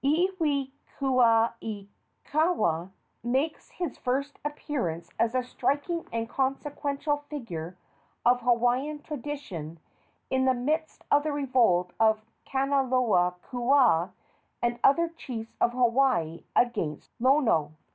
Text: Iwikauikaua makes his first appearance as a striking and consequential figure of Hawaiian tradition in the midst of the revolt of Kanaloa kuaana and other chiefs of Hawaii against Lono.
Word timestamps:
Iwikauikaua 0.03 2.91
makes 3.21 3.69
his 3.69 3.99
first 3.99 4.39
appearance 4.43 5.11
as 5.19 5.35
a 5.35 5.43
striking 5.43 6.07
and 6.11 6.27
consequential 6.27 7.17
figure 7.29 7.77
of 8.25 8.41
Hawaiian 8.41 9.03
tradition 9.03 9.79
in 10.31 10.45
the 10.45 10.55
midst 10.55 11.03
of 11.11 11.21
the 11.21 11.31
revolt 11.31 11.91
of 11.99 12.25
Kanaloa 12.47 13.35
kuaana 13.45 14.11
and 14.59 14.79
other 14.83 15.07
chiefs 15.07 15.53
of 15.61 15.73
Hawaii 15.73 16.45
against 16.55 17.11
Lono. 17.19 17.73